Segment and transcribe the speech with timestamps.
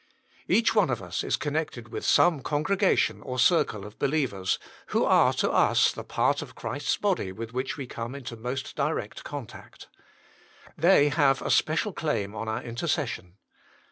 [0.47, 5.31] Each one of us is connected with some congregation or circle of believers, who are
[5.33, 9.23] to us the part of Christ s body with which we come into most direct
[9.23, 9.89] contact.
[10.75, 13.37] They have a special claim on our intercession.